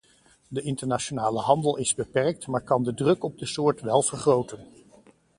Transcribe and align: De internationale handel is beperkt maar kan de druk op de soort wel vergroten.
De 0.47 0.61
internationale 0.61 1.39
handel 1.39 1.77
is 1.77 1.95
beperkt 1.95 2.47
maar 2.47 2.61
kan 2.63 2.83
de 2.83 2.93
druk 2.93 3.23
op 3.23 3.37
de 3.39 3.45
soort 3.45 3.81
wel 3.81 4.01
vergroten. 4.01 4.67